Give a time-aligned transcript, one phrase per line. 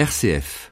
[0.00, 0.70] RCF.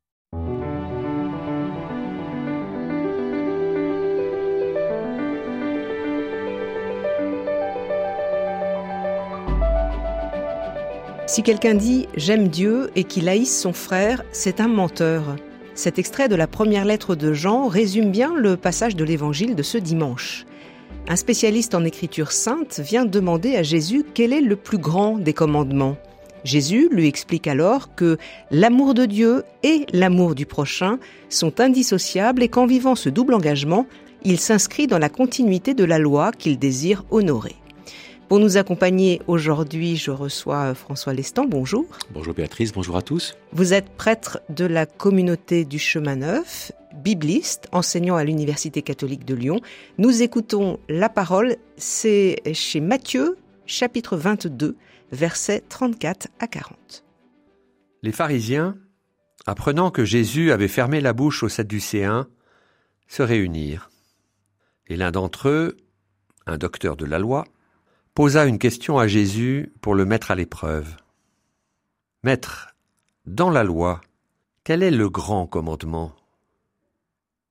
[11.27, 15.37] Si quelqu'un dit J'aime Dieu et qu'il haïsse son frère, c'est un menteur.
[15.75, 19.63] Cet extrait de la première lettre de Jean résume bien le passage de l'évangile de
[19.63, 20.47] ce dimanche.
[21.07, 25.35] Un spécialiste en écriture sainte vient demander à Jésus quel est le plus grand des
[25.35, 25.99] commandements.
[26.45, 28.19] Jésus lui explique alors que
[28.51, 33.87] l'amour de Dieu et l'amour du prochain sont indissociables et qu'en vivant ce double engagement,
[34.23, 37.57] il s'inscrit dans la continuité de la loi qu'il désire honorer.
[38.29, 41.47] Pour nous accompagner aujourd'hui, je reçois François Lestan.
[41.47, 41.87] Bonjour.
[42.13, 43.35] Bonjour Béatrice, bonjour à tous.
[43.53, 49.35] Vous êtes prêtre de la communauté du chemin neuf, bibliste, enseignant à l'Université catholique de
[49.35, 49.61] Lyon.
[49.97, 54.77] Nous écoutons la parole, c'est chez Matthieu, chapitre 22,
[55.13, 57.05] versets 34 à 40.
[58.03, 58.77] Les pharisiens,
[59.47, 62.29] apprenant que Jésus avait fermé la bouche aux Sadducéens,
[63.07, 63.91] se réunirent.
[64.87, 65.77] Et l'un d'entre eux,
[66.47, 67.45] un docteur de la loi,
[68.15, 70.97] posa une question à Jésus pour le mettre à l'épreuve.
[72.23, 72.75] Maître,
[73.27, 74.01] dans la loi,
[74.65, 76.15] quel est le grand commandement?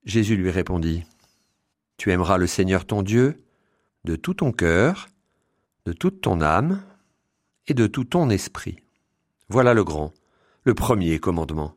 [0.04, 1.04] Jésus lui répondit,
[1.98, 3.44] Tu aimeras le Seigneur ton Dieu
[4.04, 5.10] de tout ton cœur,
[5.86, 6.82] de toute ton âme
[7.68, 8.78] et de tout ton esprit.
[9.50, 10.14] Voilà le grand,
[10.64, 11.76] le premier commandement.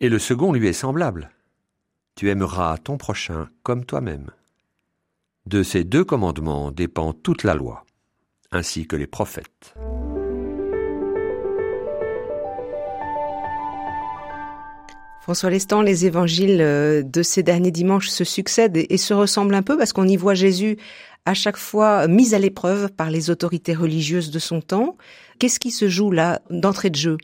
[0.00, 1.30] Et le second lui est semblable.
[2.14, 4.30] Tu aimeras ton prochain comme toi-même.
[5.46, 7.84] De ces deux commandements dépend toute la loi,
[8.50, 9.74] ainsi que les prophètes.
[15.28, 19.62] François Lestan, les évangiles euh, de ces derniers dimanches se succèdent et se ressemblent un
[19.62, 20.78] peu parce qu'on y voit Jésus
[21.26, 24.96] à chaque fois mis à l'épreuve par les autorités religieuses de son temps.
[25.38, 27.18] Qu'est-ce qui se joue là d'entrée de jeu?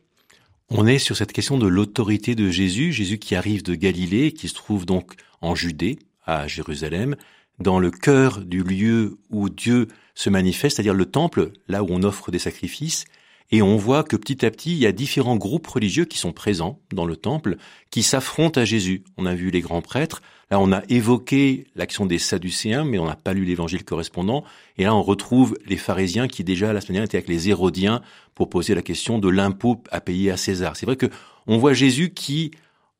[0.68, 4.48] On est sur cette question de l'autorité de Jésus, Jésus qui arrive de Galilée, qui
[4.48, 7.16] se trouve donc en Judée, à Jérusalem,
[7.58, 12.02] dans le cœur du lieu où Dieu se manifeste, c'est-à-dire le temple, là où on
[12.02, 13.06] offre des sacrifices,
[13.50, 16.32] et on voit que petit à petit, il y a différents groupes religieux qui sont
[16.32, 17.56] présents dans le temple,
[17.90, 19.04] qui s'affrontent à Jésus.
[19.16, 23.06] On a vu les grands prêtres, là on a évoqué l'action des Sadducéens, mais on
[23.06, 24.44] n'a pas lu l'évangile correspondant,
[24.78, 28.00] et là on retrouve les pharisiens qui déjà la semaine dernière étaient avec les Hérodiens
[28.34, 30.76] pour poser la question de l'impôt à payer à César.
[30.76, 31.06] C'est vrai que
[31.46, 32.50] on voit Jésus qui,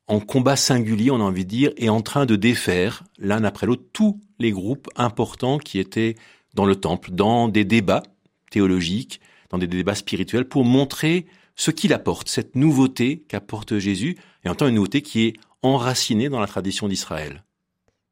[0.07, 3.65] en combat singulier, on a envie de dire, est en train de défaire l'un après
[3.65, 6.15] l'autre tous les groupes importants qui étaient
[6.53, 8.03] dans le temple, dans des débats
[8.51, 9.19] théologiques,
[9.49, 11.25] dans des débats spirituels, pour montrer
[11.55, 15.33] ce qu'il apporte, cette nouveauté qu'apporte Jésus, et en même temps une nouveauté qui est
[15.61, 17.43] enracinée dans la tradition d'Israël.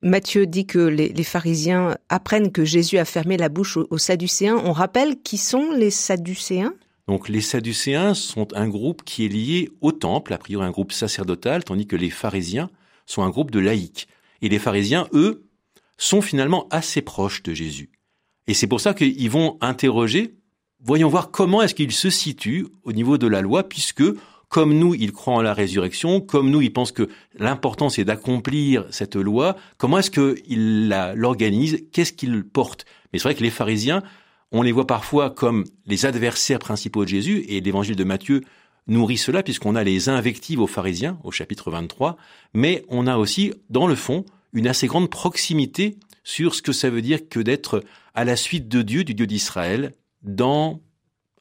[0.02, 4.62] Matthieu dit que les, pharisiens apprennent que Jésus a fermé la bouche aux, aux Sadducéens.
[4.66, 6.74] On rappelle qui sont les Sadducéens?
[7.08, 10.92] Donc les Sadducéens sont un groupe qui est lié au temple, a priori un groupe
[10.92, 12.70] sacerdotal, tandis que les pharisiens
[13.06, 14.08] sont un groupe de laïcs.
[14.42, 15.46] Et les pharisiens, eux,
[15.98, 17.92] sont finalement assez proches de Jésus.
[18.48, 20.36] Et c'est pour ça qu'ils vont interroger,
[20.84, 24.04] voyons voir comment est-ce qu'ils se situent au niveau de la loi, puisque
[24.50, 28.86] comme nous, ils croient en la résurrection, comme nous, ils pensent que l'important c'est d'accomplir
[28.92, 34.04] cette loi, comment est-ce qu'ils l'organisent, qu'est-ce qu'ils portent Mais c'est vrai que les pharisiens,
[34.52, 38.44] on les voit parfois comme les adversaires principaux de Jésus, et l'évangile de Matthieu
[38.86, 42.16] nourrit cela, puisqu'on a les invectives aux pharisiens, au chapitre 23,
[42.54, 46.92] mais on a aussi, dans le fond, une assez grande proximité sur ce que ça
[46.92, 47.84] veut dire que d'être
[48.14, 50.82] à la suite de Dieu, du Dieu d'Israël, dans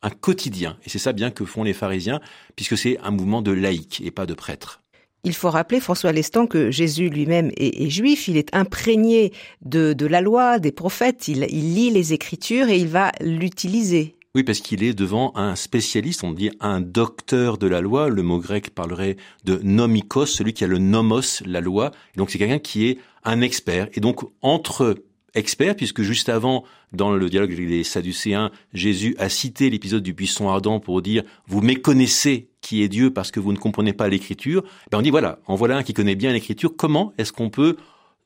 [0.02, 0.76] un quotidien.
[0.84, 2.20] Et c'est ça bien que font les pharisiens,
[2.56, 4.82] puisque c'est un mouvement de laïcs et pas de prêtres.
[5.24, 9.32] Il faut rappeler, François Lestan, que Jésus lui-même est, juif, il est imprégné
[9.62, 14.16] de, la loi, des prophètes, il, il lit les Écritures et il va l'utiliser.
[14.34, 18.08] Oui, parce qu'il est devant un spécialiste, on dit un docteur de la loi.
[18.08, 21.90] Le mot grec parlerait de nomikos, celui qui a le nomos, la loi.
[22.16, 23.88] donc c'est quelqu'un qui est un expert.
[23.92, 24.96] Et donc entre
[25.34, 30.12] expert, puisque juste avant, dans le dialogue avec les Sadducéens, Jésus a cité l'épisode du
[30.12, 34.08] buisson ardent pour dire vous méconnaissez qui est Dieu parce que vous ne comprenez pas
[34.08, 34.62] l'écriture.
[34.90, 36.74] Ben on dit voilà, en voilà un qui connaît bien l'écriture.
[36.76, 37.76] Comment est-ce qu'on peut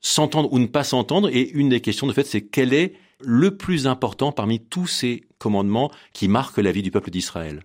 [0.01, 1.29] s'entendre ou ne pas s'entendre?
[1.33, 5.25] Et une des questions de fait, c'est quel est le plus important parmi tous ces
[5.39, 7.63] commandements qui marquent la vie du peuple d'Israël?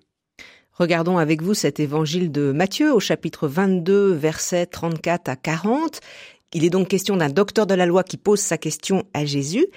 [0.74, 6.00] Regardons avec vous cet évangile de Matthieu au chapitre 22, versets 34 à 40.
[6.54, 9.68] Il est donc question d'un docteur de la loi qui pose sa question à Jésus.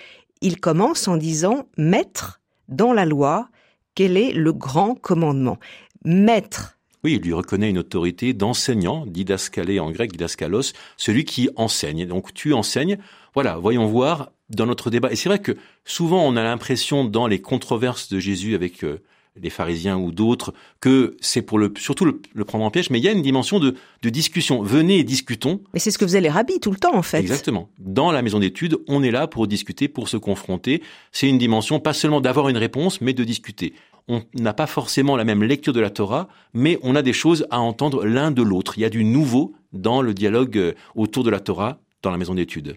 [0.40, 3.48] Il commence en disant Maître, dans la loi,
[3.94, 5.58] quel est le grand commandement?
[6.04, 6.76] Maître.
[7.04, 12.06] Oui, il lui reconnaît une autorité d'enseignant, didascalé en grec, didaskalos, celui qui enseigne.
[12.06, 12.98] Donc tu enseignes.
[13.34, 15.12] Voilà, voyons voir dans notre débat.
[15.12, 15.52] Et c'est vrai que
[15.84, 19.00] souvent on a l'impression dans les controverses de Jésus avec euh,
[19.40, 23.04] les pharisiens ou d'autres, que c'est pour le, surtout le, prendre en piège, mais il
[23.04, 24.62] y a une dimension de, de discussion.
[24.62, 25.60] Venez et discutons.
[25.72, 27.18] Mais c'est ce que faisaient les rabbis tout le temps, en fait.
[27.18, 27.68] Exactement.
[27.78, 30.82] Dans la maison d'études, on est là pour discuter, pour se confronter.
[31.10, 33.74] C'est une dimension pas seulement d'avoir une réponse, mais de discuter.
[34.06, 37.46] On n'a pas forcément la même lecture de la Torah, mais on a des choses
[37.50, 38.74] à entendre l'un de l'autre.
[38.76, 42.18] Il y a du nouveau dans le dialogue euh, autour de la Torah dans la
[42.18, 42.76] maison d'études.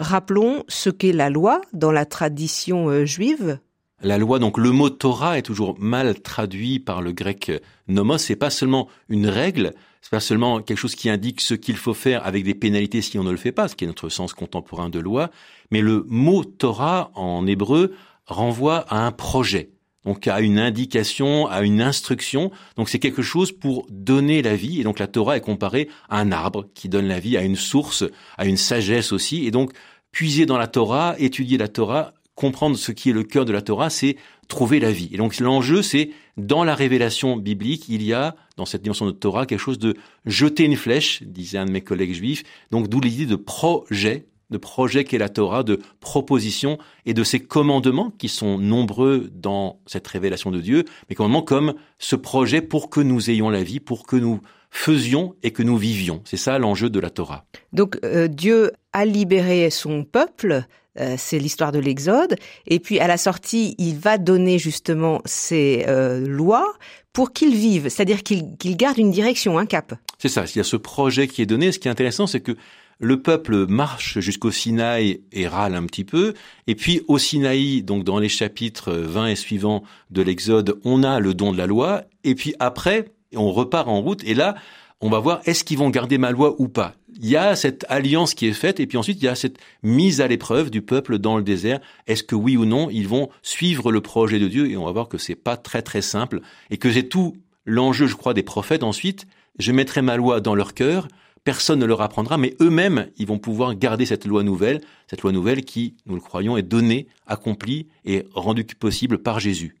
[0.00, 3.60] Rappelons ce qu'est la loi dans la tradition euh, juive
[4.02, 7.50] la loi, donc le mot Torah est toujours mal traduit par le grec
[7.88, 8.18] nomos.
[8.18, 11.94] C'est pas seulement une règle, c'est pas seulement quelque chose qui indique ce qu'il faut
[11.94, 14.34] faire avec des pénalités si on ne le fait pas, ce qui est notre sens
[14.34, 15.30] contemporain de loi.
[15.70, 17.94] Mais le mot Torah en hébreu
[18.26, 19.70] renvoie à un projet,
[20.04, 22.50] donc à une indication, à une instruction.
[22.76, 24.80] Donc c'est quelque chose pour donner la vie.
[24.80, 27.56] Et donc la Torah est comparée à un arbre qui donne la vie, à une
[27.56, 28.04] source,
[28.36, 29.46] à une sagesse aussi.
[29.46, 29.72] Et donc
[30.10, 33.62] puiser dans la Torah, étudier la Torah, comprendre ce qui est le cœur de la
[33.62, 34.16] Torah, c'est
[34.48, 35.10] trouver la vie.
[35.12, 39.10] Et donc l'enjeu, c'est dans la révélation biblique, il y a dans cette dimension de
[39.10, 39.94] Torah quelque chose de
[40.24, 42.42] jeter une flèche, disait un de mes collègues juifs.
[42.70, 47.40] Donc d'où l'idée de projet, de projet qu'est la Torah, de proposition et de ces
[47.40, 52.90] commandements qui sont nombreux dans cette révélation de Dieu, mais commandements comme ce projet pour
[52.90, 54.40] que nous ayons la vie, pour que nous
[54.72, 56.22] faisions et que nous vivions.
[56.24, 57.44] C'est ça l'enjeu de la Torah.
[57.72, 60.64] Donc euh, Dieu a libéré son peuple
[60.98, 62.36] euh, c'est l'histoire de l'Exode.
[62.66, 66.74] Et puis à la sortie, il va donner justement ces euh, lois
[67.12, 69.94] pour qu'ils vivent, c'est-à-dire qu'ils gardent une direction, un cap.
[70.18, 71.72] C'est ça, il y a ce projet qui est donné.
[71.72, 72.56] Ce qui est intéressant, c'est que
[72.98, 76.34] le peuple marche jusqu'au Sinaï et râle un petit peu.
[76.66, 81.20] Et puis au Sinaï, donc dans les chapitres 20 et suivants de l'Exode, on a
[81.20, 82.04] le don de la loi.
[82.24, 83.06] Et puis après,
[83.36, 84.22] on repart en route.
[84.24, 84.56] Et là,
[85.00, 86.94] on va voir est-ce qu'ils vont garder ma loi ou pas?
[87.20, 89.58] Il y a cette alliance qui est faite et puis ensuite il y a cette
[89.82, 91.80] mise à l'épreuve du peuple dans le désert.
[92.06, 94.70] Est-ce que oui ou non ils vont suivre le projet de Dieu?
[94.70, 96.40] Et on va voir que c'est pas très très simple
[96.70, 97.36] et que c'est tout
[97.66, 99.26] l'enjeu je crois des prophètes ensuite.
[99.58, 101.08] Je mettrai ma loi dans leur cœur.
[101.44, 105.32] Personne ne leur apprendra, mais eux-mêmes, ils vont pouvoir garder cette loi nouvelle, cette loi
[105.32, 109.74] nouvelle qui, nous le croyons, est donnée, accomplie et rendue possible par Jésus.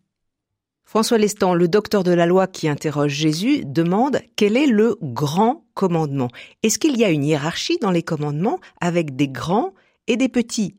[0.92, 5.64] François Lestan, le docteur de la loi qui interroge Jésus, demande quel est le grand
[5.72, 6.28] commandement.
[6.62, 9.72] Est-ce qu'il y a une hiérarchie dans les commandements avec des grands
[10.06, 10.76] et des petits?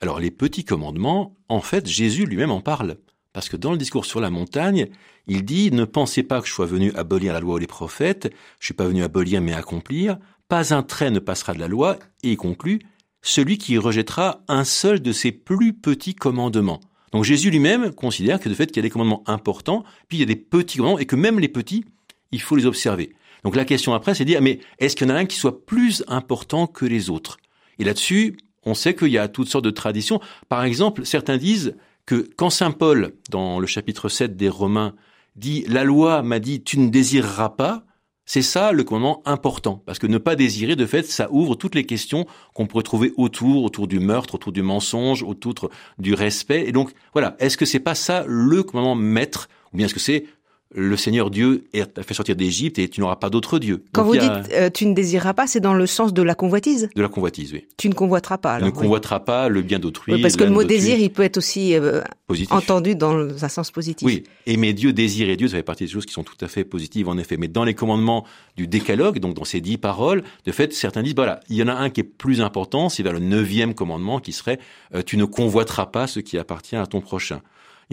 [0.00, 2.96] Alors les petits commandements, en fait, Jésus lui-même en parle.
[3.32, 4.88] Parce que dans le discours sur la montagne,
[5.28, 8.34] il dit Ne pensez pas que je sois venu abolir la loi ou les prophètes,
[8.58, 10.18] je suis pas venu abolir mais accomplir,
[10.48, 12.80] pas un trait ne passera de la loi, et il conclut
[13.20, 16.80] Celui qui rejettera un seul de ses plus petits commandements.
[17.12, 20.20] Donc Jésus lui-même considère que de fait qu'il y a des commandements importants, puis il
[20.20, 21.84] y a des petits commandements, et que même les petits,
[22.32, 23.12] il faut les observer.
[23.44, 25.36] Donc la question après, c'est de dire, mais est-ce qu'il y en a un qui
[25.36, 27.38] soit plus important que les autres?
[27.78, 30.20] Et là-dessus, on sait qu'il y a toutes sortes de traditions.
[30.48, 31.76] Par exemple, certains disent
[32.06, 34.94] que quand Saint Paul, dans le chapitre 7 des Romains,
[35.36, 37.84] dit, la loi m'a dit, tu ne désireras pas,
[38.24, 41.74] c'est ça le commandement important, parce que ne pas désirer, de fait, ça ouvre toutes
[41.74, 46.64] les questions qu'on pourrait trouver autour, autour du meurtre, autour du mensonge, autour du respect.
[46.66, 50.00] Et donc, voilà, est-ce que c'est pas ça le commandement maître, ou bien est-ce que
[50.00, 50.26] c'est
[50.74, 51.64] le Seigneur Dieu
[51.94, 53.84] t'a fait sortir d'Égypte et tu n'auras pas d'autre Dieu.
[53.92, 56.88] Quand vous dites euh, tu ne désireras pas, c'est dans le sens de la convoitise
[56.94, 57.64] De la convoitise, oui.
[57.76, 58.54] Tu ne convoiteras pas.
[58.54, 60.20] Alors, ne convoiteras pas le bien d'autrui.
[60.20, 62.02] parce que le mot désir, il peut être aussi euh,
[62.50, 64.06] entendu dans un sens positif.
[64.06, 66.64] Oui, aimer Dieu, désirer Dieu, ça fait partie des choses qui sont tout à fait
[66.64, 67.36] positives en effet.
[67.36, 68.26] Mais dans les commandements
[68.56, 71.68] du décalogue, donc dans ces dix paroles, de fait, certains disent, voilà, il y en
[71.68, 74.58] a un qui est plus important, c'est vers le neuvième commandement qui serait,
[74.94, 77.40] euh, tu ne convoiteras pas ce qui appartient à ton prochain.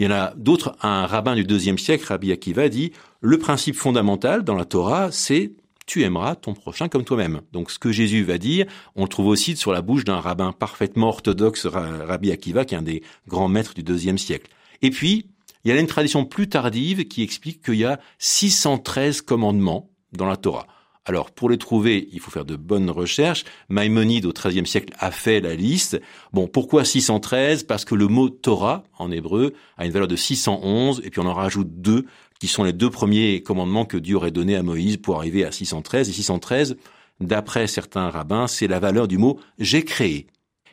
[0.00, 3.76] Il y en a d'autres, un rabbin du deuxième siècle, Rabbi Akiva, dit le principe
[3.76, 5.52] fondamental dans la Torah, c'est
[5.84, 7.42] tu aimeras ton prochain comme toi-même.
[7.52, 8.64] Donc ce que Jésus va dire,
[8.96, 12.78] on le trouve aussi sur la bouche d'un rabbin parfaitement orthodoxe, Rabbi Akiva, qui est
[12.78, 14.50] un des grands maîtres du deuxième siècle.
[14.80, 15.26] Et puis,
[15.64, 20.24] il y a une tradition plus tardive qui explique qu'il y a 613 commandements dans
[20.24, 20.66] la Torah.
[21.06, 23.44] Alors, pour les trouver, il faut faire de bonnes recherches.
[23.68, 26.00] Maïmonide, au XIIIe siècle, a fait la liste.
[26.32, 31.00] Bon, pourquoi 613 Parce que le mot Torah, en hébreu, a une valeur de 611,
[31.04, 32.04] et puis on en rajoute deux,
[32.38, 35.52] qui sont les deux premiers commandements que Dieu aurait donnés à Moïse pour arriver à
[35.52, 36.08] 613.
[36.08, 36.76] Et 613,
[37.20, 40.26] d'après certains rabbins, c'est la valeur du mot «j'ai créé».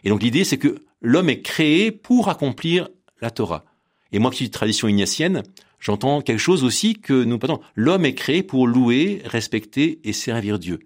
[0.03, 2.89] Et donc l'idée, c'est que l'homme est créé pour accomplir
[3.21, 3.65] la Torah.
[4.11, 5.43] Et moi qui suis de tradition ignatienne,
[5.87, 10.59] J'entends quelque chose aussi que nous pardon, l'homme est créé pour louer, respecter et servir
[10.59, 10.79] Dieu.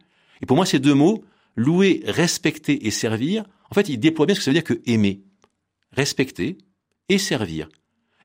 [0.44, 1.24] Et pour moi, ces deux mots,
[1.56, 4.80] louer, respecter et servir, en fait, ils déploient bien ce que ça veut dire que
[4.86, 5.24] aimer,
[5.92, 6.60] respecter
[7.10, 7.68] et servir.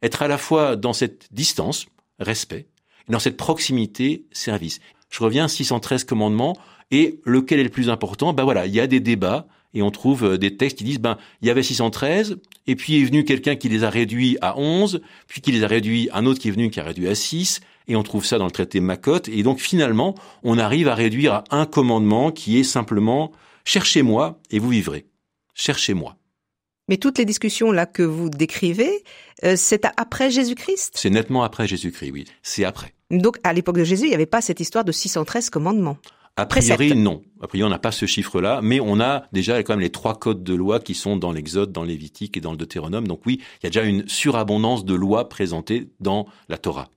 [0.02, 1.87] Être à la fois dans cette distance,
[2.18, 2.66] respect,
[3.09, 4.80] et dans cette proximité, service.
[5.09, 6.59] Je reviens 613 commandements,
[6.90, 8.35] et lequel est le plus important?
[8.35, 10.99] Ben voilà, il y a des débats, et on trouve euh, des textes qui disent
[10.99, 14.59] ben il y avait 613 et puis est venu quelqu'un qui les a réduits à
[14.59, 17.14] 11, puis qui les a réduits un autre qui est venu qui a réduit à
[17.14, 20.95] 6 et on trouve ça dans le traité Makot et donc finalement on arrive à
[20.95, 23.33] réduire à un commandement qui est simplement
[23.64, 25.06] cherchez-moi et vous vivrez.
[25.54, 26.16] Cherchez-moi.
[26.88, 29.04] Mais toutes les discussions là que vous décrivez,
[29.45, 30.95] euh, c'est après Jésus-Christ?
[30.97, 32.25] C'est nettement après Jésus-Christ, oui.
[32.42, 32.95] C'est après.
[33.11, 35.99] Donc à l'époque de Jésus, il n'y avait pas cette histoire de 613 commandements.
[36.38, 37.23] A priori, non.
[37.40, 40.19] A priori, on n'a pas ce chiffre-là, mais on a déjà quand même les trois
[40.19, 43.09] codes de loi qui sont dans l'Exode, dans Lévitique et dans le Deutéronome.
[43.09, 46.88] Donc oui, il y a déjà une surabondance de lois présentées dans la Torah.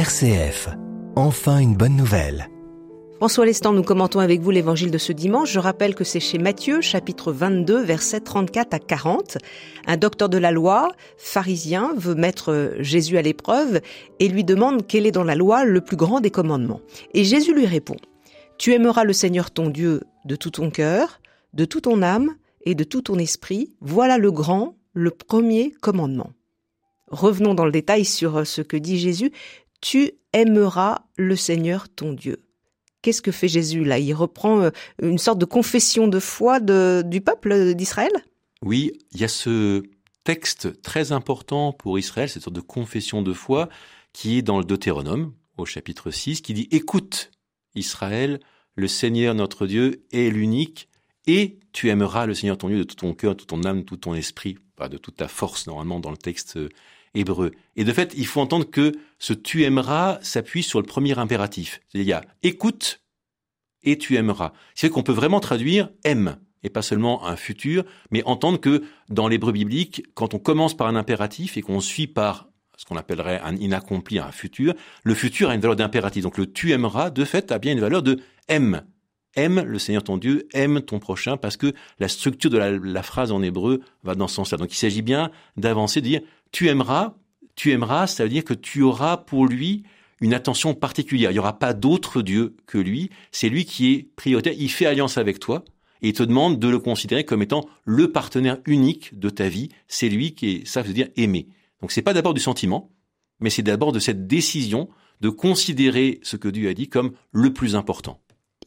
[0.00, 0.70] RCF.
[1.14, 2.48] Enfin une bonne nouvelle.
[3.16, 5.52] François Lestan, nous commentons avec vous l'évangile de ce dimanche.
[5.52, 9.36] Je rappelle que c'est chez Matthieu, chapitre 22, versets 34 à 40.
[9.86, 10.88] Un docteur de la loi,
[11.18, 13.82] pharisien, veut mettre Jésus à l'épreuve
[14.20, 16.80] et lui demande quel est dans la loi le plus grand des commandements.
[17.12, 17.96] Et Jésus lui répond,
[18.56, 21.20] Tu aimeras le Seigneur ton Dieu de tout ton cœur,
[21.52, 23.74] de toute ton âme et de tout ton esprit.
[23.82, 26.30] Voilà le grand, le premier commandement.
[27.08, 29.32] Revenons dans le détail sur ce que dit Jésus
[29.80, 32.42] tu aimeras le Seigneur ton Dieu.
[33.02, 33.98] Qu'est-ce que fait Jésus là?
[33.98, 34.70] Il reprend euh,
[35.00, 38.12] une sorte de confession de foi du peuple d'Israël?
[38.62, 39.82] Oui, il y a ce
[40.24, 43.68] texte très important pour Israël, cette sorte de confession de foi
[44.12, 47.30] qui est dans le Deutéronome, au chapitre 6, qui dit Écoute,
[47.74, 48.40] Israël,
[48.74, 50.89] le Seigneur notre Dieu est l'unique,
[51.26, 53.80] et tu aimeras le Seigneur ton Dieu de tout ton cœur, de toute ton âme,
[53.80, 54.58] de tout ton esprit,
[54.88, 56.58] de toute ta force normalement dans le texte
[57.14, 57.52] hébreu.
[57.76, 61.80] Et de fait, il faut entendre que ce tu aimeras s'appuie sur le premier impératif.
[61.94, 63.02] Il y a écoute
[63.82, 64.52] et tu aimeras.
[64.74, 69.28] C'est qu'on peut vraiment traduire aime et pas seulement un futur, mais entendre que dans
[69.28, 73.40] l'hébreu biblique, quand on commence par un impératif et qu'on suit par ce qu'on appellerait
[73.40, 76.22] un inaccompli, un futur, le futur a une valeur d'impératif.
[76.22, 78.82] Donc le tu aimeras, de fait, a bien une valeur de aime.
[79.36, 83.30] Aime le Seigneur ton Dieu, aime ton prochain, parce que la structure de la, phrase
[83.30, 84.58] en hébreu va dans ce sens-là.
[84.58, 86.20] Donc il s'agit bien d'avancer, de dire
[86.50, 87.14] tu aimeras,
[87.54, 89.84] tu aimeras, ça veut dire que tu auras pour lui
[90.20, 91.30] une attention particulière.
[91.30, 93.10] Il n'y aura pas d'autre Dieu que lui.
[93.30, 94.54] C'est lui qui est prioritaire.
[94.58, 95.64] Il fait alliance avec toi
[96.02, 99.68] et il te demande de le considérer comme étant le partenaire unique de ta vie.
[99.88, 101.48] C'est lui qui est, ça veut dire aimer.
[101.80, 102.90] Donc c'est pas d'abord du sentiment,
[103.38, 104.88] mais c'est d'abord de cette décision
[105.20, 108.20] de considérer ce que Dieu a dit comme le plus important.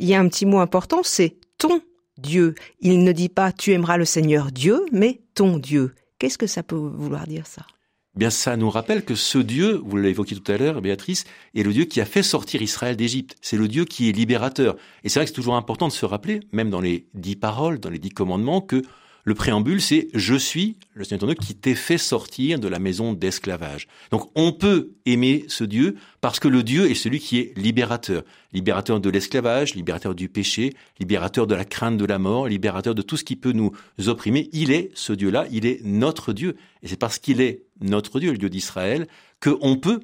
[0.04, 1.80] Il y a un petit mot important, c'est ton
[2.18, 2.56] Dieu.
[2.82, 5.96] Il ne dit pas tu aimeras le Seigneur Dieu, mais ton Dieu.
[6.20, 7.66] Qu'est-ce que ça peut vouloir dire ça?
[8.14, 11.24] Bien, ça nous rappelle que ce Dieu, vous l'avez évoqué tout à l'heure, Béatrice,
[11.56, 13.38] est le Dieu qui a fait sortir Israël d'Égypte.
[13.40, 14.76] C'est le Dieu qui est libérateur.
[15.06, 17.80] Et c'est vrai que c'est toujours important de se rappeler, même dans les dix paroles,
[17.80, 18.82] dans les dix commandements, que
[19.26, 22.80] le préambule, c'est Je suis le Seigneur ton Dieu qui t'ai fait sortir de la
[22.80, 23.88] maison d'esclavage.
[24.12, 28.24] Donc on peut aimer ce Dieu parce que le Dieu est celui qui est libérateur.
[28.52, 33.02] Libérateur de l'esclavage, libérateur du péché, libérateur de la crainte de la mort, libérateur de
[33.02, 33.72] tout ce qui peut nous
[34.08, 34.50] opprimer.
[34.52, 36.58] Il est ce Dieu-là, il est notre Dieu.
[36.82, 39.08] Et c'est parce qu'il est notre Dieu, le Dieu d'Israël,
[39.40, 40.02] qu'on peut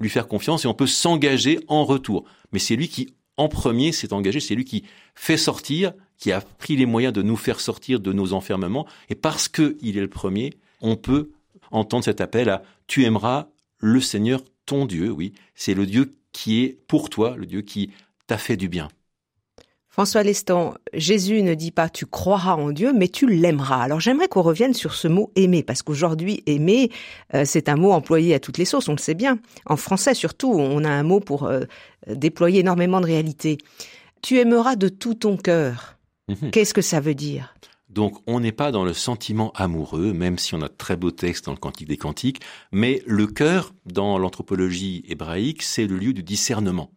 [0.00, 2.24] lui faire confiance et on peut s'engager en retour.
[2.52, 4.84] Mais c'est lui qui, en premier, s'est engagé, c'est lui qui
[5.14, 8.86] fait sortir qui a pris les moyens de nous faire sortir de nos enfermements.
[9.08, 11.32] Et parce qu'il est le premier, on peut
[11.72, 13.48] entendre cet appel à tu aimeras
[13.78, 15.10] le Seigneur ton Dieu.
[15.10, 17.90] Oui, c'est le Dieu qui est pour toi, le Dieu qui
[18.28, 18.88] t'a fait du bien.
[19.88, 23.82] François Lestan, Jésus ne dit pas tu croiras en Dieu, mais tu l'aimeras.
[23.82, 26.92] Alors j'aimerais qu'on revienne sur ce mot aimer, parce qu'aujourd'hui, aimer,
[27.34, 29.40] euh, c'est un mot employé à toutes les sauces, on le sait bien.
[29.66, 31.62] En français surtout, on a un mot pour euh,
[32.06, 33.58] déployer énormément de réalité.
[34.22, 35.98] Tu aimeras de tout ton cœur.
[36.28, 36.50] Mhm.
[36.50, 37.54] Qu'est-ce que ça veut dire?
[37.88, 41.10] Donc on n'est pas dans le sentiment amoureux, même si on a de très beaux
[41.10, 42.40] textes dans le Cantique des Cantiques,
[42.72, 46.90] mais le cœur, dans l'anthropologie hébraïque, c'est le lieu du discernement.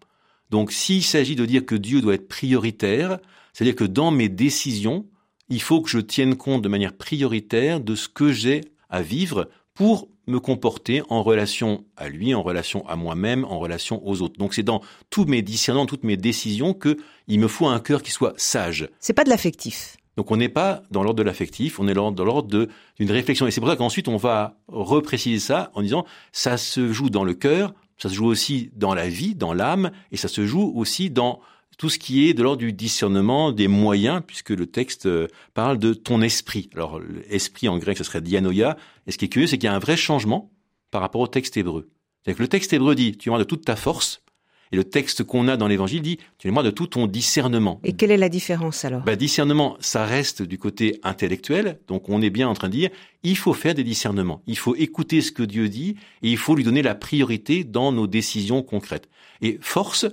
[0.51, 3.19] Donc s'il s'agit de dire que Dieu doit être prioritaire,
[3.51, 5.05] c'est-à-dire que dans mes décisions,
[5.49, 9.49] il faut que je tienne compte de manière prioritaire de ce que j'ai à vivre
[9.73, 14.37] pour me comporter en relation à lui, en relation à moi-même, en relation aux autres.
[14.37, 18.01] Donc c'est dans tous mes discernements, toutes mes décisions que il me faut un cœur
[18.01, 18.89] qui soit sage.
[18.99, 19.97] C'est pas de l'affectif.
[20.17, 22.67] Donc on n'est pas dans l'ordre de l'affectif, on est dans l'ordre
[22.97, 23.47] d'une réflexion.
[23.47, 27.23] Et c'est pour ça qu'ensuite on va repréciser ça en disant ça se joue dans
[27.23, 30.71] le cœur, ça se joue aussi dans la vie, dans l'âme, et ça se joue
[30.75, 31.39] aussi dans
[31.77, 35.77] tout ce qui est de l'ordre du discernement des moyens, puisque le texte euh, parle
[35.77, 36.69] de ton esprit.
[36.73, 38.77] Alors, l'esprit en grec, ce serait dianoia.
[39.07, 40.51] Et ce qui est curieux, c'est qu'il y a un vrai changement
[40.91, 41.89] par rapport au texte hébreu.
[42.23, 44.23] C'est-à-dire que le texte hébreu dit, tu auras de toute ta force,
[44.71, 47.79] Et le texte qu'on a dans l'évangile dit, tu es moi de tout ton discernement.
[47.83, 49.03] Et quelle est la différence alors?
[49.03, 51.79] Bah, Discernement, ça reste du côté intellectuel.
[51.87, 52.89] Donc on est bien en train de dire,
[53.21, 54.41] il faut faire des discernements.
[54.47, 57.91] Il faut écouter ce que Dieu dit et il faut lui donner la priorité dans
[57.91, 59.07] nos décisions concrètes.
[59.41, 60.07] Et force,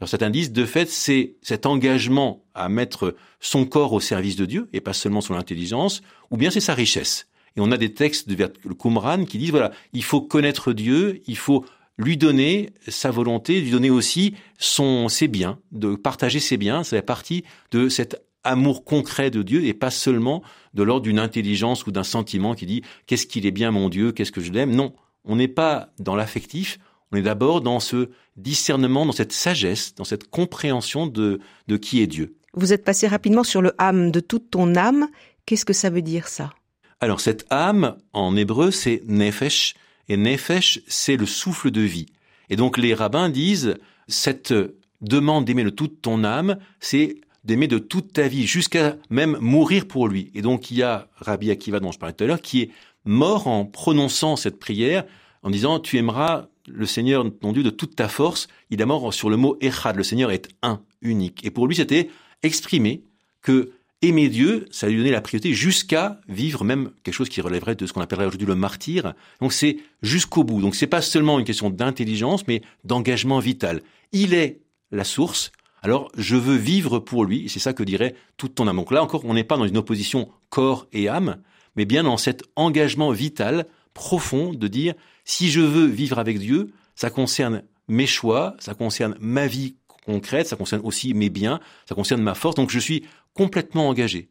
[0.00, 4.44] alors certains disent, de fait, c'est cet engagement à mettre son corps au service de
[4.44, 7.28] Dieu et pas seulement son intelligence, ou bien c'est sa richesse.
[7.56, 11.22] Et on a des textes de le Qumran qui disent, voilà, il faut connaître Dieu,
[11.26, 11.64] il faut
[11.96, 16.96] lui donner sa volonté, lui donner aussi son, ses biens, de partager ses biens, c'est
[16.96, 20.42] la partie de cet amour concret de Dieu et pas seulement
[20.74, 24.12] de l'ordre d'une intelligence ou d'un sentiment qui dit qu'est-ce qu'il est bien mon Dieu,
[24.12, 24.74] qu'est-ce que je l'aime?
[24.74, 24.92] Non,
[25.24, 26.78] on n'est pas dans l'affectif,
[27.14, 32.02] on est d'abord dans ce discernement, dans cette sagesse, dans cette compréhension de, de qui
[32.02, 32.34] est Dieu.
[32.54, 35.06] Vous êtes passé rapidement sur le âme de toute ton âme.
[35.46, 36.52] Qu'est-ce que ça veut dire ça?
[36.98, 39.74] Alors cette âme, en hébreu, c'est nefesh,
[40.08, 42.06] et nefesh, c'est le souffle de vie.
[42.50, 43.76] Et donc les rabbins disent,
[44.08, 44.52] cette
[45.00, 49.86] demande d'aimer de toute ton âme, c'est d'aimer de toute ta vie, jusqu'à même mourir
[49.86, 50.32] pour lui.
[50.34, 52.70] Et donc il y a Rabbi Akiva dont je parlais tout à l'heure, qui est
[53.04, 55.04] mort en prononçant cette prière,
[55.44, 58.48] en disant, tu aimeras le Seigneur, ton Dieu, de toute ta force.
[58.70, 61.44] Mort sur le mot Echad, le Seigneur est un, unique.
[61.44, 62.10] Et pour lui, c'était
[62.42, 63.04] exprimer
[63.42, 67.74] que aimer Dieu, ça lui donnait la priorité jusqu'à vivre même quelque chose qui relèverait
[67.74, 69.14] de ce qu'on appellerait aujourd'hui le martyr.
[69.40, 70.60] Donc c'est jusqu'au bout.
[70.60, 73.80] Donc c'est pas seulement une question d'intelligence, mais d'engagement vital.
[74.12, 75.52] Il est la source.
[75.82, 77.48] Alors je veux vivre pour lui.
[77.48, 78.76] C'est ça que dirait toute ton âme.
[78.76, 81.38] Donc là encore, on n'est pas dans une opposition corps et âme,
[81.76, 84.94] mais bien dans cet engagement vital profond de dire
[85.24, 90.46] si je veux vivre avec Dieu, ça concerne mes choix, ça concerne ma vie concrète,
[90.46, 92.54] ça concerne aussi mes biens, ça concerne ma force.
[92.54, 94.28] Donc je suis complètement engagé.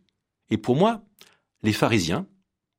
[0.49, 1.03] Et pour moi,
[1.63, 2.27] les pharisiens,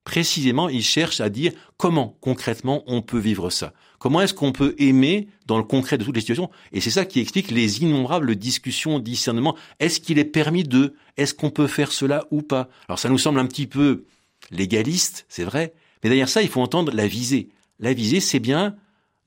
[0.04, 3.73] précisément, ils cherchent à dire comment concrètement on peut vivre ça.
[3.99, 6.50] Comment est-ce qu'on peut aimer dans le concret de toutes les situations?
[6.73, 9.56] Et c'est ça qui explique les innombrables discussions, discernements.
[9.80, 10.94] Est-ce qu'il est permis de?
[11.16, 12.68] Est-ce qu'on peut faire cela ou pas?
[12.88, 14.04] Alors ça nous semble un petit peu
[14.50, 17.49] légaliste, c'est vrai, mais derrière ça, il faut entendre la visée.
[17.78, 18.76] La visée, c'est bien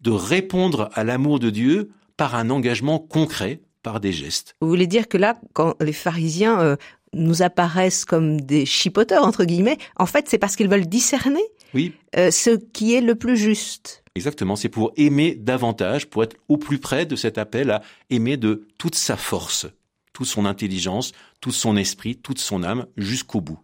[0.02, 4.56] de répondre à l'amour de Dieu par un engagement concret, par des gestes.
[4.62, 6.76] Vous voulez dire que là, quand les pharisiens euh,
[7.14, 11.94] nous apparaissent comme des chipoteurs, entre guillemets, en fait, c'est parce qu'ils veulent discerner oui.
[12.16, 14.04] Euh, ce qui est le plus juste.
[14.16, 18.38] Exactement, c'est pour aimer davantage, pour être au plus près de cet appel à aimer
[18.38, 19.68] de toute sa force,
[20.14, 23.60] toute son intelligence, tout son esprit, toute son âme, jusqu'au bout.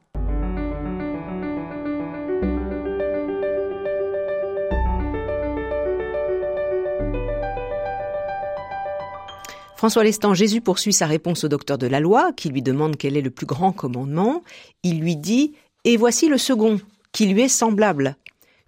[9.84, 13.17] François Lestan, Jésus poursuit sa réponse au docteur de la loi, qui lui demande quel
[13.17, 14.41] est le plus grand commandement.
[14.82, 16.80] Il lui dit, et voici le second,
[17.12, 18.15] qui lui est semblable.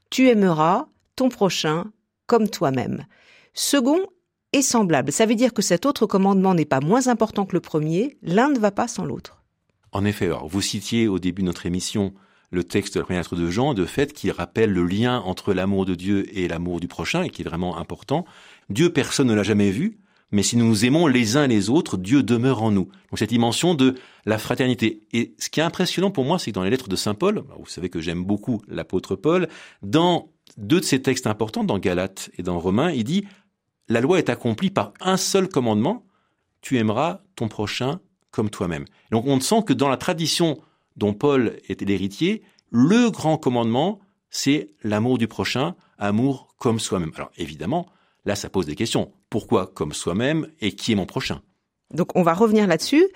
[0.10, 1.86] Tu aimeras ton prochain
[2.28, 3.06] comme toi-même.
[3.54, 4.02] Second
[4.52, 5.14] et semblable.
[5.14, 8.50] Ça veut dire que cet autre commandement n'est pas moins important que le premier, l'un
[8.50, 9.42] ne va pas sans l'autre.
[9.94, 12.14] En effet, vous citiez au début de notre émission
[12.52, 15.54] le texte de la première lettre de Jean, de fait, qui rappelle le lien entre
[15.54, 18.26] l'amour de Dieu et l'amour du prochain, et qui est vraiment important.
[18.70, 21.98] Dieu, personne ne l'a jamais vu, mais si nous nous aimons les uns les autres,
[21.98, 22.86] Dieu demeure en nous.
[22.86, 25.02] Donc cette dimension de la fraternité.
[25.14, 27.44] Et ce qui est impressionnant pour moi, c'est que dans les lettres de Saint Paul,
[27.58, 29.48] vous savez que j'aime beaucoup l'apôtre Paul,
[29.82, 33.26] dans deux de ses textes importants, dans Galates et dans Romains, il dit,
[33.88, 36.06] la loi est accomplie par un seul commandement,
[36.62, 38.00] tu aimeras ton prochain
[38.32, 38.86] comme toi-même.
[39.12, 40.60] Donc on sent que dans la tradition
[40.98, 47.12] dont Paul était l'héritier, le grand commandement, c'est l'amour du prochain, amour comme soi-même.
[47.16, 47.88] Alors évidemment,
[48.26, 49.12] Là, ça pose des questions.
[49.30, 51.42] Pourquoi comme soi-même et qui est mon prochain?
[51.94, 53.08] Donc on va revenir là-dessus.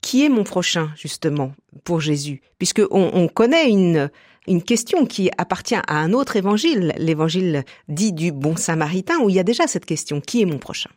[0.00, 1.52] Qui est mon prochain, justement,
[1.84, 2.42] pour Jésus?
[2.58, 4.10] Puisque on, connaît une,
[4.48, 9.36] une question qui appartient à un autre évangile, l'évangile dit du bon samaritain, où il
[9.36, 10.20] y a déjà cette question.
[10.20, 10.90] Qui est mon prochain?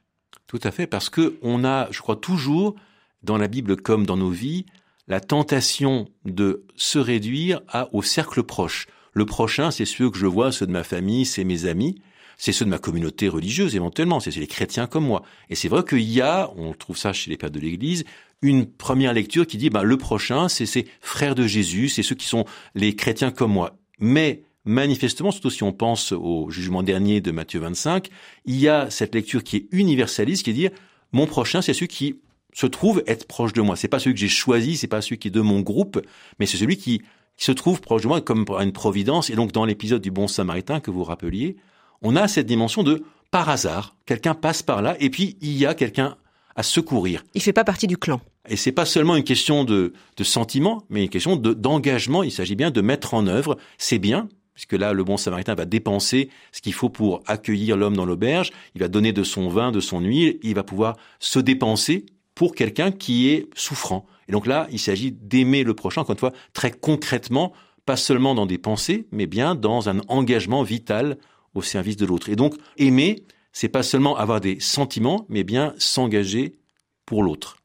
[0.48, 2.74] Tout à fait, parce que on a, je crois, toujours,
[3.22, 4.66] dans la Bible comme dans nos vies,
[5.08, 8.88] la tentation de se réduire à, au cercle proche.
[9.14, 12.02] Le prochain, c'est ceux que je vois, ceux de ma famille, c'est mes amis
[12.38, 15.24] c'est ceux de ma communauté religieuse éventuellement, c'est les chrétiens comme moi.
[15.50, 18.06] Et c'est vrai qu'il y a, on trouve ça chez les pères de l'Église,
[18.42, 22.16] une première lecture qui dit ben, le prochain, c'est ces frères de Jésus, c'est ceux
[22.16, 22.46] qui sont
[22.76, 23.78] les chrétiens comme moi.
[24.00, 28.10] Mais manifestement, surtout si on pense au jugement dernier de Matthieu 25,
[28.46, 30.72] il y a cette lecture qui est universaliste, qui est dire
[31.12, 32.20] mon prochain, c'est celui qui
[32.54, 33.76] se trouve être proche de moi.
[33.76, 36.02] C'est pas celui que j'ai choisi, c'est pas celui qui est de mon groupe,
[36.40, 37.02] mais c'est celui qui,
[37.38, 39.30] qui se trouve proche de moi comme une providence.
[39.30, 41.58] Et donc dans l'épisode du bon samaritain que vous rappeliez,
[42.02, 45.66] on a cette dimension de par hasard, quelqu'un passe par là et puis il y
[45.66, 46.18] a quelqu'un
[46.56, 47.24] à secourir.
[47.34, 48.22] Il fait pas partie du clan.
[48.48, 52.24] Et c'est pas seulement une question de, de sentiment, mais une question d'engagement.
[52.24, 55.66] il s'agit bien de mettre en œuvre ces biens puisque là, le bon samaritain va
[55.66, 59.72] dépenser ce qu'il faut pour accueillir l'homme dans l'auberge, il va donner de son vin,
[59.72, 62.06] de son huile, il va pouvoir se dépenser
[62.36, 64.06] pour quelqu'un qui est souffrant.
[64.28, 67.52] Et donc là, il s'agit d'aimer le prochain, encore une fois, très concrètement,
[67.86, 71.18] pas seulement dans des pensées, mais bien dans un engagement vital
[71.56, 72.30] au service de l'autre.
[72.30, 76.60] Et donc, aimer, c'est pas seulement avoir des sentiments, mais bien s'engager
[77.06, 77.58] pour l'autre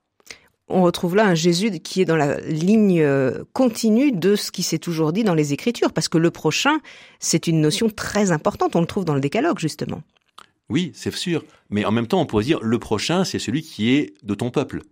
[0.70, 4.62] on retrouve là un Jésus qui est dans la ligne euh, continue de ce qui
[4.62, 6.78] s'est toujours dit dans les Écritures, parce que le prochain,
[7.18, 10.02] c'est une notion très importante, on le trouve dans le décalogue, justement.
[10.68, 13.90] Oui, c'est sûr, mais en même temps, on pourrait dire, le prochain, c'est celui qui
[13.90, 14.82] est de ton peuple.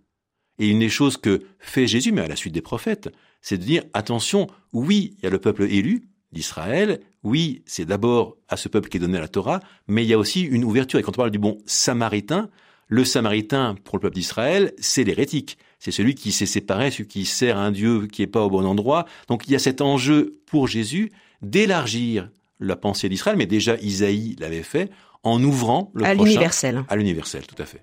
[0.59, 3.09] Et une des choses que fait Jésus, mais à la suite des prophètes,
[3.41, 8.37] c'est de dire, attention, oui, il y a le peuple élu d'Israël, oui, c'est d'abord
[8.47, 10.99] à ce peuple qui est donné la Torah, mais il y a aussi une ouverture.
[10.99, 12.49] Et quand on parle du bon samaritain,
[12.87, 17.25] le samaritain pour le peuple d'Israël, c'est l'hérétique c'est celui qui s'est séparé, celui qui
[17.25, 19.05] sert un Dieu qui n'est pas au bon endroit.
[19.27, 21.11] Donc il y a cet enjeu pour Jésus
[21.41, 24.91] d'élargir la pensée d'Israël, mais déjà Isaïe l'avait fait
[25.23, 26.83] en ouvrant le à l'universel.
[26.89, 27.81] À l'universel, tout à fait.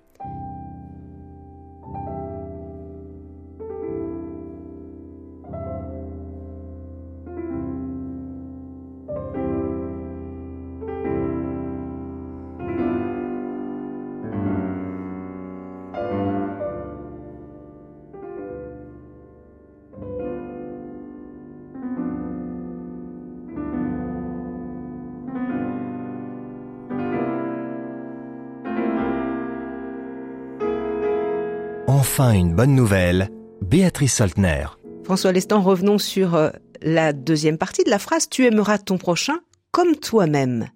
[32.19, 33.29] Enfin une bonne nouvelle,
[33.61, 34.65] Béatrice Soltner.
[35.03, 36.49] François Lestan, revenons sur euh,
[36.81, 39.35] la deuxième partie de la phrase Tu aimeras ton prochain
[39.69, 40.71] comme toi-même.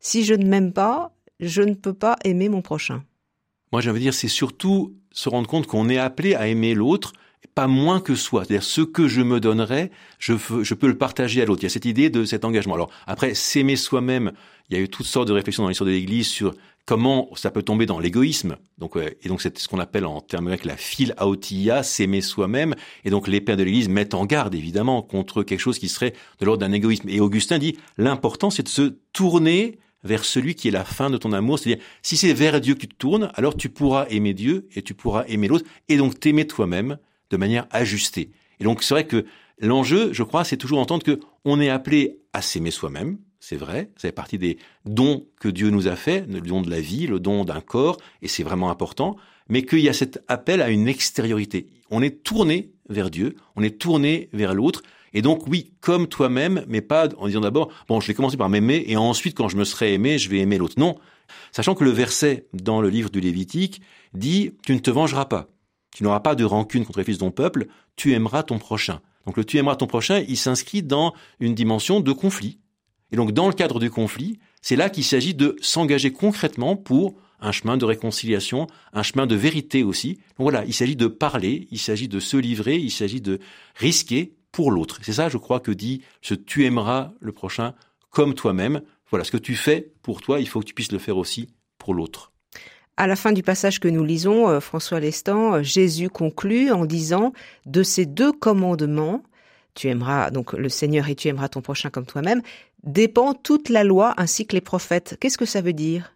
[0.00, 3.02] Si je ne m'aime pas, je ne peux pas aimer mon prochain.
[3.72, 7.14] Moi, j'aimerais dire, c'est surtout se rendre compte qu'on est appelé à aimer l'autre,
[7.60, 8.46] pas moins que soi.
[8.46, 11.60] C'est-à-dire, ce que je me donnerais, je, peux le partager à l'autre.
[11.60, 12.72] Il y a cette idée de cet engagement.
[12.72, 14.32] Alors, après, s'aimer soi-même,
[14.70, 16.54] il y a eu toutes sortes de réflexions dans l'histoire de l'Église sur
[16.86, 18.56] comment ça peut tomber dans l'égoïsme.
[18.78, 20.76] Donc, et donc c'est ce qu'on appelle en termes grecs la
[21.18, 22.74] aotia, s'aimer soi-même.
[23.04, 26.14] Et donc les pères de l'Église mettent en garde évidemment contre quelque chose qui serait
[26.38, 27.10] de l'ordre d'un égoïsme.
[27.10, 31.18] Et Augustin dit l'important c'est de se tourner vers celui qui est la fin de
[31.18, 31.58] ton amour.
[31.58, 34.80] C'est-à-dire, si c'est vers Dieu que tu te tournes, alors tu pourras aimer Dieu et
[34.80, 36.96] tu pourras aimer l'autre et donc t'aimer toi-même
[37.30, 38.30] de manière ajustée.
[38.58, 39.24] Et donc c'est vrai que
[39.58, 43.90] l'enjeu, je crois, c'est toujours entendre que on est appelé à s'aimer soi-même, c'est vrai,
[43.96, 47.06] ça fait partie des dons que Dieu nous a fait, le don de la vie,
[47.06, 49.16] le don d'un corps, et c'est vraiment important,
[49.48, 51.66] mais qu'il y a cet appel à une extériorité.
[51.90, 54.82] On est tourné vers Dieu, on est tourné vers l'autre,
[55.14, 58.50] et donc oui, comme toi-même, mais pas en disant d'abord, bon, je vais commencer par
[58.50, 60.78] m'aimer, et ensuite, quand je me serai aimé, je vais aimer l'autre.
[60.78, 60.96] Non,
[61.50, 63.80] sachant que le verset dans le livre du Lévitique
[64.12, 65.48] dit, tu ne te vengeras pas,
[65.94, 69.00] tu n'auras pas de rancune contre les fils de ton peuple, tu aimeras ton prochain.
[69.26, 72.60] Donc le tu aimeras ton prochain, il s'inscrit dans une dimension de conflit
[73.12, 77.14] et donc, dans le cadre du conflit, c'est là qu'il s'agit de s'engager concrètement pour
[77.40, 80.14] un chemin de réconciliation, un chemin de vérité aussi.
[80.38, 83.40] Donc voilà, il s'agit de parler, il s'agit de se livrer, il s'agit de
[83.76, 84.98] risquer pour l'autre.
[85.02, 87.74] C'est ça, je crois, que dit ce tu aimeras le prochain
[88.10, 88.82] comme toi-même.
[89.08, 91.48] Voilà, ce que tu fais pour toi, il faut que tu puisses le faire aussi
[91.78, 92.32] pour l'autre.
[93.00, 96.84] À la fin du passage que nous lisons, euh, François Lestan, euh, Jésus conclut en
[96.84, 97.32] disant
[97.64, 99.22] de ces deux commandements,
[99.74, 102.42] tu aimeras donc le Seigneur et tu aimeras ton prochain comme toi-même,
[102.82, 105.16] dépend toute la loi ainsi que les prophètes.
[105.18, 106.14] Qu'est-ce que ça veut dire?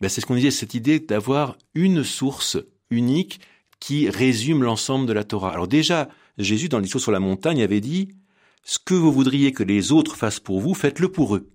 [0.00, 2.58] Ben C'est ce qu'on disait, cette idée d'avoir une source
[2.90, 3.40] unique
[3.78, 5.52] qui résume l'ensemble de la Torah.
[5.52, 6.08] Alors déjà,
[6.38, 8.08] Jésus, dans le discours sur la montagne, avait dit,
[8.64, 11.48] ce que vous voudriez que les autres fassent pour vous, faites-le pour eux.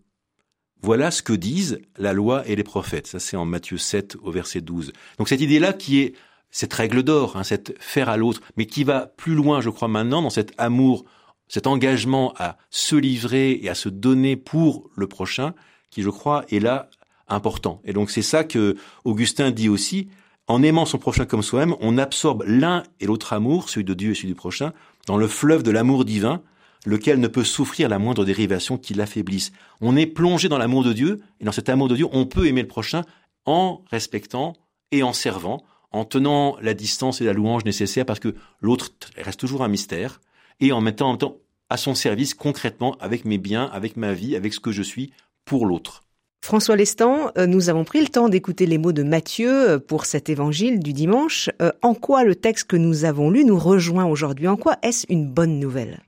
[0.81, 3.07] Voilà ce que disent la loi et les prophètes.
[3.07, 4.93] Ça, c'est en Matthieu 7 au verset 12.
[5.17, 6.13] Donc cette idée-là qui est
[6.49, 9.87] cette règle d'or, hein, cette faire à l'autre, mais qui va plus loin, je crois,
[9.87, 11.05] maintenant, dans cet amour
[11.51, 15.53] cet engagement à se livrer et à se donner pour le prochain,
[15.89, 16.89] qui je crois est là
[17.27, 17.81] important.
[17.83, 20.07] Et donc c'est ça que Augustin dit aussi,
[20.47, 24.11] en aimant son prochain comme soi-même, on absorbe l'un et l'autre amour, celui de Dieu
[24.11, 24.71] et celui du prochain,
[25.07, 26.41] dans le fleuve de l'amour divin,
[26.85, 29.51] lequel ne peut souffrir la moindre dérivation qui l'affaiblisse.
[29.81, 32.47] On est plongé dans l'amour de Dieu, et dans cet amour de Dieu, on peut
[32.47, 33.03] aimer le prochain
[33.45, 34.53] en respectant
[34.91, 39.39] et en servant, en tenant la distance et la louange nécessaire, parce que l'autre reste
[39.39, 40.21] toujours un mystère,
[40.59, 41.37] et en mettant en même temps
[41.69, 45.11] à son service concrètement avec mes biens, avec ma vie, avec ce que je suis
[45.45, 46.03] pour l'autre.
[46.43, 50.05] François Lestan, euh, nous avons pris le temps d'écouter les mots de Matthieu euh, pour
[50.05, 51.49] cet évangile du dimanche.
[51.61, 54.47] Euh, en quoi le texte que nous avons lu nous rejoint aujourd'hui?
[54.47, 56.01] En quoi est-ce une bonne nouvelle?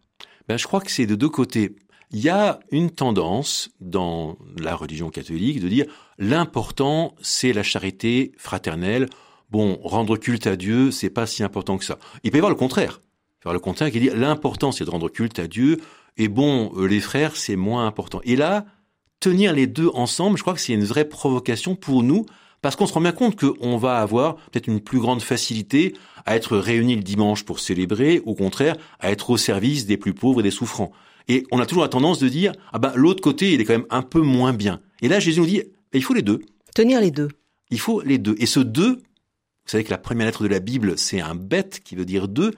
[0.48, 1.76] Ben, Je crois que c'est de deux côtés.
[2.12, 5.86] Il y a une tendance dans la religion catholique de dire
[6.20, 9.10] l'important c'est la charité fraternelle.
[9.50, 11.98] Bon, rendre culte à Dieu, c'est pas si important que ça.
[12.24, 13.02] Il peut y avoir le contraire
[13.44, 15.82] faire le contraire qui dit l'important c'est de rendre culte à Dieu
[16.18, 18.22] Et bon, euh, les frères, c'est moins important.
[18.24, 18.66] Et là,
[19.20, 22.26] tenir les deux ensemble, je crois que c'est une vraie provocation pour nous,
[22.64, 25.94] parce qu'on se rend bien compte qu'on va avoir peut-être une plus grande facilité
[26.26, 30.14] à être réunis le dimanche pour célébrer, au contraire, à être au service des plus
[30.14, 30.94] pauvres et des souffrants.
[31.28, 33.74] Et on a toujours la tendance de dire, ah ben, l'autre côté, il est quand
[33.74, 34.80] même un peu moins bien.
[35.02, 36.40] Et là, Jésus nous dit, ben, il faut les deux.
[36.74, 37.28] Tenir les deux.
[37.70, 38.36] Il faut les deux.
[38.40, 39.02] Et ce deux, vous
[39.66, 42.52] savez que la première lettre de la Bible, c'est un bête qui veut dire deux.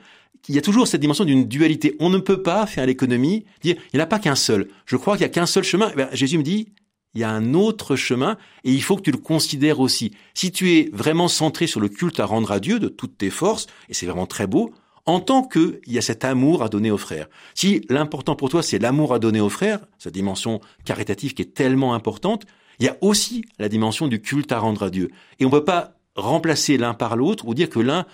[0.48, 1.96] Il y a toujours cette dimension d'une dualité.
[2.00, 4.68] On ne peut pas faire l'économie, dire, il n'y en a pas qu'un seul.
[4.86, 5.92] Je crois qu'il n'y a qu'un seul chemin.
[5.98, 6.68] Eh Jésus me dit,
[7.16, 10.12] il y a un autre chemin et il faut que tu le considères aussi.
[10.34, 13.30] Si tu es vraiment centré sur le culte à rendre à Dieu de toutes tes
[13.30, 14.74] forces, et c'est vraiment très beau,
[15.06, 17.28] en tant qu'il y a cet amour à donner aux frères.
[17.54, 21.54] Si l'important pour toi, c'est l'amour à donner aux frères, cette dimension caritative qui est
[21.54, 22.46] tellement importante,
[22.80, 25.10] il y a aussi la dimension du culte à rendre à Dieu.
[25.40, 28.06] Et on ne peut pas remplacer l'un par l'autre ou dire que l'un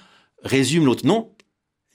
[0.43, 1.05] résume l'autre.
[1.05, 1.31] Non,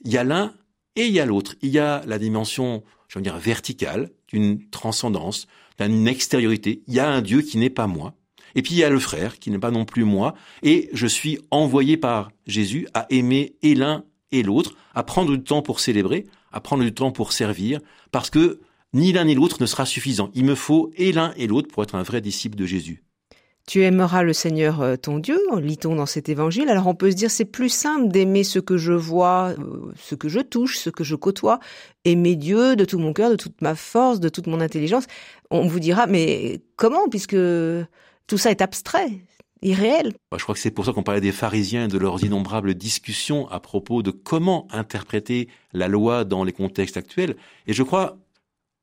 [0.03, 0.53] il y a l'un
[0.95, 1.55] et il y a l'autre.
[1.61, 5.47] Il y a la dimension, je veux dire, verticale, d'une transcendance,
[5.79, 6.81] d'une extériorité.
[6.87, 8.15] Il y a un Dieu qui n'est pas moi.
[8.55, 10.33] Et puis il y a le frère qui n'est pas non plus moi.
[10.63, 15.43] Et je suis envoyé par Jésus à aimer et l'un et l'autre, à prendre du
[15.43, 17.79] temps pour célébrer, à prendre du temps pour servir,
[18.11, 18.59] parce que
[18.93, 20.31] ni l'un ni l'autre ne sera suffisant.
[20.33, 23.03] Il me faut et l'un et l'autre pour être un vrai disciple de Jésus.
[23.67, 26.69] Tu aimeras le Seigneur euh, ton Dieu, lit-on dans cet évangile.
[26.69, 30.15] Alors on peut se dire c'est plus simple d'aimer ce que je vois, euh, ce
[30.15, 31.59] que je touche, ce que je côtoie,
[32.05, 35.05] aimer Dieu de tout mon cœur, de toute ma force, de toute mon intelligence.
[35.51, 39.11] On vous dira mais comment puisque tout ça est abstrait
[39.61, 40.13] irréel?
[40.37, 43.49] Je crois que c'est pour ça qu'on parlait des pharisiens et de leurs innombrables discussions
[43.49, 47.35] à propos de comment interpréter la loi dans les contextes actuels.
[47.65, 48.17] Et je crois,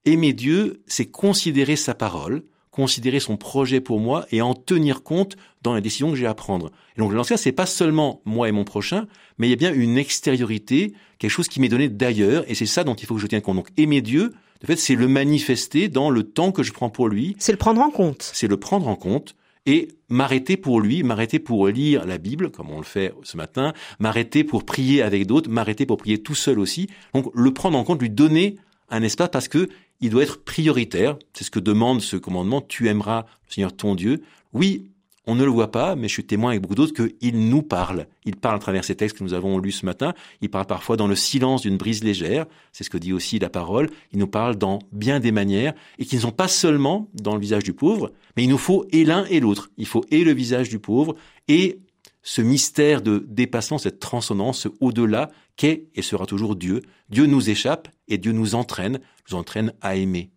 [0.05, 2.43] aimer Dieu, c'est considérer sa parole,
[2.75, 6.35] considérer son projet pour moi et en tenir compte dans les décisions que j'ai à
[6.35, 6.73] prendre.
[6.97, 9.07] Et donc, dans ce cas, c'est pas seulement moi et mon prochain,
[9.39, 12.67] mais il y a bien une extériorité, quelque chose qui m'est donné d'ailleurs, et c'est
[12.67, 13.55] ça dont il faut que je tienne compte.
[13.55, 17.09] Donc, aimer Dieu, de fait, c'est le manifester dans le temps que je prends pour
[17.09, 17.37] lui.
[17.39, 18.29] C'est le prendre en compte.
[18.35, 22.71] C'est le prendre en compte et m'arrêter pour lui, m'arrêter pour lire la Bible, comme
[22.71, 26.59] on le fait ce matin, m'arrêter pour prier avec d'autres, m'arrêter pour prier tout seul
[26.59, 26.89] aussi.
[27.15, 28.57] Donc, le prendre en compte, lui donner
[28.91, 29.69] un espace parce que
[30.05, 31.17] il doit être prioritaire.
[31.33, 32.61] C'est ce que demande ce commandement.
[32.61, 34.23] Tu aimeras le Seigneur ton Dieu.
[34.53, 34.91] Oui,
[35.27, 38.07] on ne le voit pas, mais je suis témoin avec beaucoup d'autres qu'il nous parle.
[38.27, 40.13] Il parle à travers ces textes que nous avons lus ce matin.
[40.43, 42.45] Il parle parfois dans le silence d'une brise légère.
[42.73, 43.89] C'est ce que dit aussi la parole.
[44.13, 47.41] Il nous parle dans bien des manières et qui ne sont pas seulement dans le
[47.41, 49.71] visage du pauvre, mais il nous faut et l'un et l'autre.
[49.79, 51.15] Il faut et le visage du pauvre
[51.49, 51.79] et
[52.25, 56.83] ce mystère de dépassement, cette transcendance, au-delà qu'est et sera toujours Dieu.
[57.11, 58.99] Dieu nous échappe et Dieu nous entraîne,
[59.31, 60.31] nous entraîne à aimer.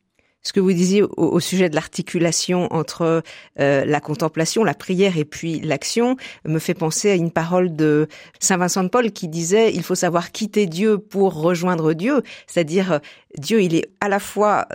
[0.44, 3.24] Ce que vous disiez au, sujet de l'articulation entre
[3.60, 8.08] euh, la contemplation, la prière et puis l'action me fait penser à une parole de
[8.40, 12.94] Saint Vincent de Paul qui disait il faut savoir quitter Dieu pour rejoindre Dieu, c'est-à-dire
[12.94, 13.00] euh,
[13.38, 14.68] Dieu il est à la fois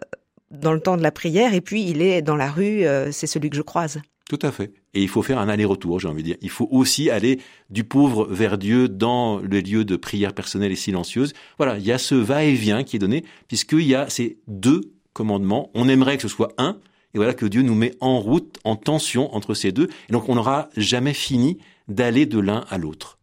[0.50, 3.26] dans le temps de la prière et puis il est dans la rue, euh, c'est
[3.26, 4.00] celui que je croise.
[4.28, 4.72] Tout à fait.
[4.94, 6.36] Et il faut faire un aller-retour, j'ai envie de dire.
[6.42, 10.76] Il faut aussi aller du pauvre vers Dieu dans le lieu de prière personnelle et
[10.76, 11.32] silencieuse.
[11.56, 14.82] Voilà, il y a ce va-et-vient qui est donné, puisqu'il y a ces deux
[15.14, 15.70] commandements.
[15.74, 16.78] On aimerait que ce soit un,
[17.14, 19.88] et voilà que Dieu nous met en route, en tension entre ces deux.
[20.08, 23.18] Et donc on n'aura jamais fini d'aller de l'un à l'autre.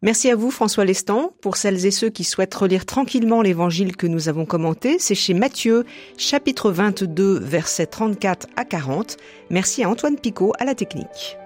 [0.00, 1.32] Merci à vous François Lestan.
[1.40, 5.34] Pour celles et ceux qui souhaitent relire tranquillement l'évangile que nous avons commenté, c'est chez
[5.34, 5.84] Matthieu,
[6.16, 9.16] chapitre 22, versets 34 à 40.
[9.50, 11.36] Merci à Antoine Picot à la technique.